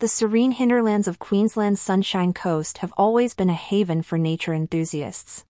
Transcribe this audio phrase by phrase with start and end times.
[0.00, 5.44] The serene hinterlands of Queensland's Sunshine Coast have always been a haven for nature enthusiasts.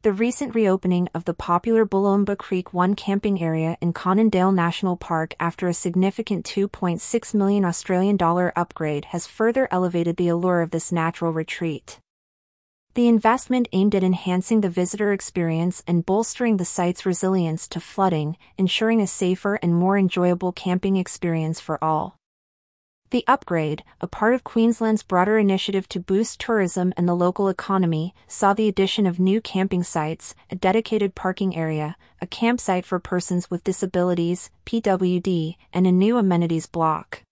[0.00, 5.34] The recent reopening of the popular Booloumba Creek 1 camping area in Conondale National Park
[5.38, 10.90] after a significant 2.6 million Australian dollar upgrade has further elevated the allure of this
[10.90, 12.00] natural retreat.
[12.94, 18.38] The investment aimed at enhancing the visitor experience and bolstering the site's resilience to flooding,
[18.56, 22.17] ensuring a safer and more enjoyable camping experience for all.
[23.10, 28.14] The upgrade, a part of Queensland's broader initiative to boost tourism and the local economy,
[28.26, 33.50] saw the addition of new camping sites, a dedicated parking area, a campsite for persons
[33.50, 37.22] with disabilities, PWD, and a new amenities block.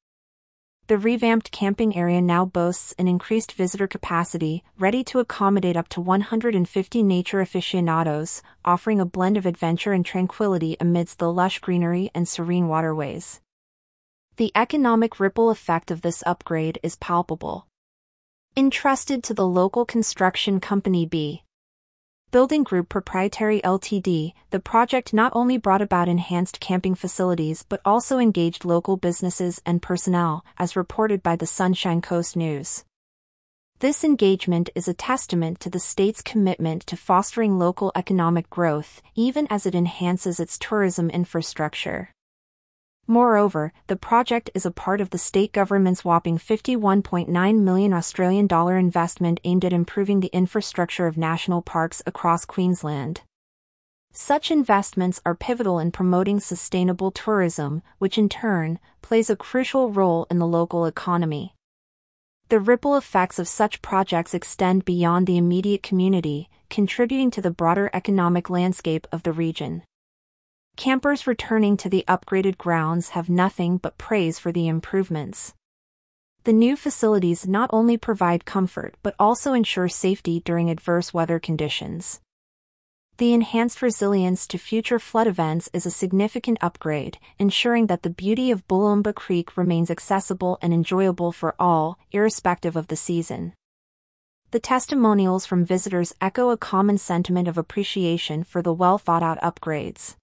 [0.86, 6.00] The revamped camping area now boasts an increased visitor capacity, ready to accommodate up to
[6.00, 12.26] 150 nature aficionados, offering a blend of adventure and tranquility amidst the lush greenery and
[12.26, 13.42] serene waterways.
[14.38, 17.66] The economic ripple effect of this upgrade is palpable.
[18.54, 21.42] Entrusted to the local construction company B.
[22.32, 28.18] Building Group Proprietary Ltd., the project not only brought about enhanced camping facilities but also
[28.18, 32.84] engaged local businesses and personnel, as reported by the Sunshine Coast News.
[33.78, 39.46] This engagement is a testament to the state's commitment to fostering local economic growth, even
[39.48, 42.10] as it enhances its tourism infrastructure.
[43.08, 48.76] Moreover, the project is a part of the state government's whopping 51.9 million Australian dollar
[48.76, 53.20] investment aimed at improving the infrastructure of national parks across Queensland.
[54.12, 60.26] Such investments are pivotal in promoting sustainable tourism, which in turn plays a crucial role
[60.30, 61.54] in the local economy.
[62.48, 67.88] The ripple effects of such projects extend beyond the immediate community, contributing to the broader
[67.92, 69.82] economic landscape of the region.
[70.76, 75.54] Campers returning to the upgraded grounds have nothing but praise for the improvements.
[76.44, 82.20] The new facilities not only provide comfort but also ensure safety during adverse weather conditions.
[83.16, 88.50] The enhanced resilience to future flood events is a significant upgrade, ensuring that the beauty
[88.50, 93.54] of Booloumba Creek remains accessible and enjoyable for all, irrespective of the season.
[94.50, 99.40] The testimonials from visitors echo a common sentiment of appreciation for the well thought out
[99.40, 100.16] upgrades.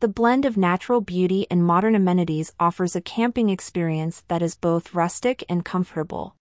[0.00, 4.92] The blend of natural beauty and modern amenities offers a camping experience that is both
[4.92, 6.36] rustic and comfortable.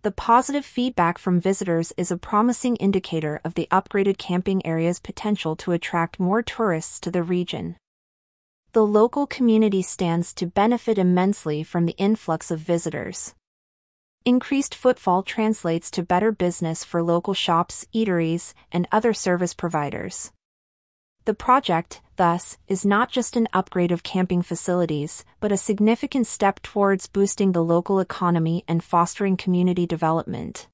[0.00, 5.56] The positive feedback from visitors is a promising indicator of the upgraded camping area's potential
[5.56, 7.76] to attract more tourists to the region.
[8.72, 13.34] The local community stands to benefit immensely from the influx of visitors.
[14.24, 20.32] Increased footfall translates to better business for local shops, eateries, and other service providers.
[21.26, 26.60] The project, thus, is not just an upgrade of camping facilities, but a significant step
[26.60, 30.68] towards boosting the local economy and fostering community development.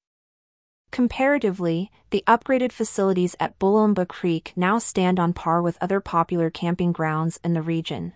[0.91, 6.91] Comparatively, the upgraded facilities at Booloumba Creek now stand on par with other popular camping
[6.91, 8.13] grounds in the region.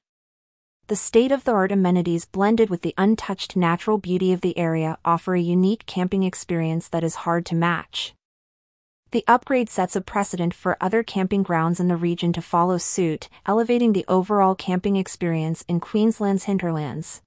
[0.88, 5.85] The state-of-the-art amenities blended with the untouched natural beauty of the area offer a unique
[5.85, 8.13] camping experience that is hard to match.
[9.15, 13.29] The upgrade sets a precedent for other camping grounds in the region to follow suit,
[13.45, 17.21] elevating the overall camping experience in Queensland's hinterlands.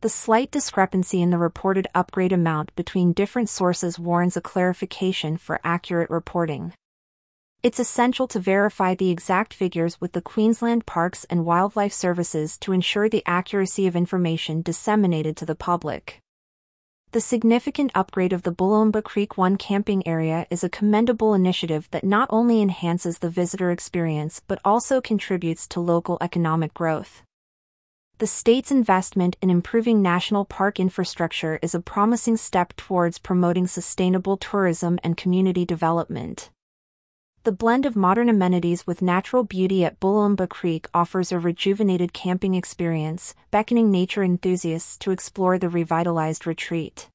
[0.00, 5.60] The slight discrepancy in the reported upgrade amount between different sources warrants a clarification for
[5.62, 6.72] accurate reporting.
[7.62, 12.72] It's essential to verify the exact figures with the Queensland Parks and Wildlife Services to
[12.72, 16.18] ensure the accuracy of information disseminated to the public.
[17.12, 22.04] The significant upgrade of the Booloumba Creek 1 camping area is a commendable initiative that
[22.04, 27.22] not only enhances the visitor experience but also contributes to local economic growth.
[28.18, 34.36] The state's investment in improving national park infrastructure is a promising step towards promoting sustainable
[34.36, 36.50] tourism and community development.
[37.48, 42.54] The blend of modern amenities with natural beauty at Booloumba Creek offers a rejuvenated camping
[42.54, 47.08] experience, beckoning nature enthusiasts to explore the revitalized retreat.